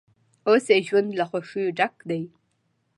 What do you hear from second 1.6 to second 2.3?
ډک دی.